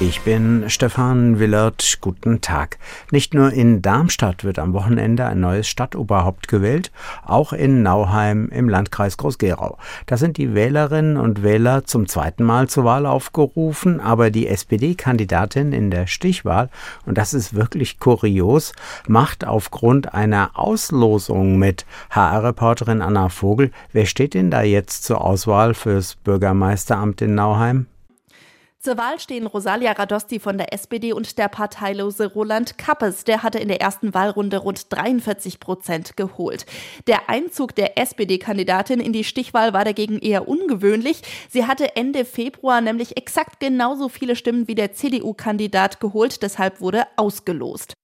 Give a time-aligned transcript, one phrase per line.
[0.00, 1.98] Ich bin Stefan Willert.
[2.00, 2.78] Guten Tag.
[3.12, 6.90] Nicht nur in Darmstadt wird am Wochenende ein neues Stadtoberhaupt gewählt,
[7.24, 9.78] auch in Nauheim im Landkreis Groß-Gerau.
[10.06, 15.72] Da sind die Wählerinnen und Wähler zum zweiten Mal zur Wahl aufgerufen, aber die SPD-Kandidatin
[15.72, 16.70] in der Stichwahl,
[17.06, 18.72] und das ist wirklich kurios,
[19.06, 21.86] macht aufgrund einer Auslosung mit.
[22.10, 27.86] HR-Reporterin Anna Vogel, wer steht denn da jetzt zur Auswahl fürs Bürgermeisteramt in Nauheim?
[28.84, 33.24] Zur Wahl stehen Rosalia Radosti von der SPD und der parteilose Roland Kappes.
[33.24, 36.66] Der hatte in der ersten Wahlrunde rund 43 Prozent geholt.
[37.06, 41.22] Der Einzug der SPD-Kandidatin in die Stichwahl war dagegen eher ungewöhnlich.
[41.48, 46.42] Sie hatte Ende Februar nämlich exakt genauso viele Stimmen wie der CDU-Kandidat geholt.
[46.42, 47.94] Deshalb wurde ausgelost.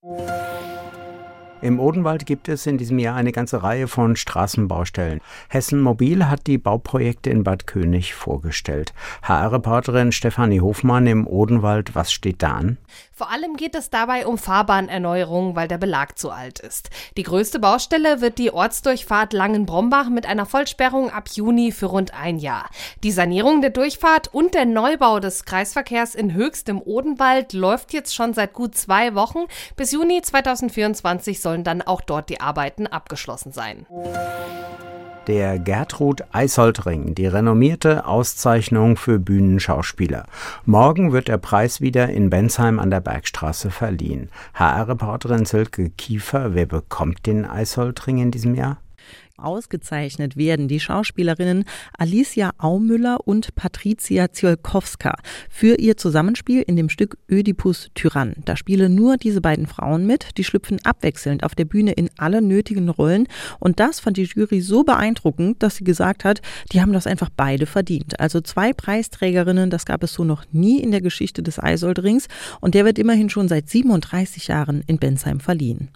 [1.63, 5.21] Im Odenwald gibt es in diesem Jahr eine ganze Reihe von Straßenbaustellen.
[5.49, 8.95] Hessen Mobil hat die Bauprojekte in Bad König vorgestellt.
[9.23, 12.79] HR-Reporterin Stefanie Hofmann im Odenwald, was steht da an?
[13.13, 16.89] Vor allem geht es dabei um Fahrbahnerneuerung, weil der Belag zu alt ist.
[17.19, 22.39] Die größte Baustelle wird die Ortsdurchfahrt Langenbrombach mit einer Vollsperrung ab Juni für rund ein
[22.39, 22.71] Jahr.
[23.03, 28.15] Die Sanierung der Durchfahrt und der Neubau des Kreisverkehrs in Höchst im Odenwald läuft jetzt
[28.15, 29.41] schon seit gut zwei Wochen.
[29.77, 33.87] Bis Juni 2024 sollen dann auch dort die Arbeiten abgeschlossen sein
[35.27, 40.25] der Gertrud Eisoldring, die renommierte Auszeichnung für Bühnenschauspieler.
[40.65, 44.31] Morgen wird der Preis wieder in Bensheim an der Bergstraße verliehen.
[44.55, 48.79] HR-Reporterin Silke Kiefer, wer bekommt den Eisoldring in diesem Jahr?
[49.45, 51.65] Ausgezeichnet werden die Schauspielerinnen
[51.97, 55.17] Alicia Aumüller und Patricia Ziolkowska
[55.49, 58.35] für ihr Zusammenspiel in dem Stück Ödipus Tyrann.
[58.45, 62.43] Da spielen nur diese beiden Frauen mit, die schlüpfen abwechselnd auf der Bühne in alle
[62.43, 63.27] nötigen Rollen
[63.59, 66.41] und das fand die Jury so beeindruckend, dass sie gesagt hat,
[66.73, 68.21] die haben das einfach beide verdient.
[68.21, 72.29] Also zwei Preisträgerinnen, das gab es so noch nie in der Geschichte des Eisoldrings
[72.61, 75.89] und der wird immerhin schon seit 37 Jahren in Bensheim verliehen.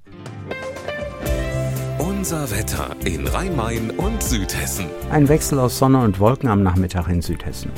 [2.24, 4.86] Unser Wetter in Rhein-Main und Südhessen.
[5.10, 7.70] Ein Wechsel aus Sonne und Wolken am Nachmittag in Südhessen.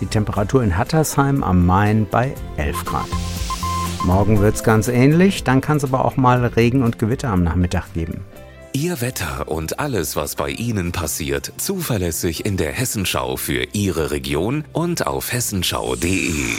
[0.00, 3.08] Die Temperatur in Hattersheim am Main bei 11 Grad.
[4.04, 7.42] Morgen wird es ganz ähnlich, dann kann es aber auch mal Regen und Gewitter am
[7.42, 8.24] Nachmittag geben.
[8.72, 14.62] Ihr Wetter und alles, was bei Ihnen passiert, zuverlässig in der Hessenschau für Ihre Region
[14.72, 16.52] und auf hessenschau.de.